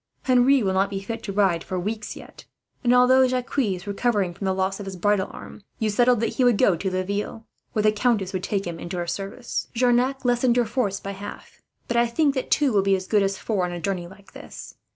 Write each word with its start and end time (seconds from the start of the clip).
Henri 0.23 0.63
will 0.63 0.73
not 0.73 0.89
be 0.89 0.99
fit 0.99 1.21
to 1.21 1.31
ride 1.31 1.63
for 1.63 1.79
weeks, 1.79 2.15
yet; 2.15 2.45
and 2.83 2.91
although 2.91 3.27
Jacques 3.27 3.59
is 3.59 3.85
recovering 3.85 4.33
from 4.33 4.45
the 4.45 4.55
loss 4.55 4.79
of 4.79 4.87
his 4.87 4.95
bridle 4.95 5.29
arm, 5.31 5.61
you 5.77 5.91
settled 5.91 6.21
that 6.21 6.37
he 6.37 6.43
was 6.43 6.53
to 6.53 6.57
go 6.57 6.75
to 6.75 6.89
Laville, 6.89 7.45
where 7.73 7.83
the 7.83 7.91
countess 7.91 8.33
would 8.33 8.41
take 8.41 8.65
him 8.65 8.79
into 8.79 8.97
her 8.97 9.05
service. 9.05 9.67
Jarnac 9.75 10.25
lessened 10.25 10.57
your 10.57 10.65
force 10.65 10.99
by 10.99 11.11
half; 11.11 11.61
but 11.87 11.97
I 11.97 12.07
think 12.07 12.33
that 12.33 12.49
two 12.49 12.73
will 12.73 12.81
be 12.81 12.95
as 12.95 13.05
good 13.05 13.21
as 13.21 13.37
four, 13.37 13.63
on 13.63 13.71
a 13.71 13.79
journey 13.79 14.07
like 14.07 14.33
this. 14.33 14.73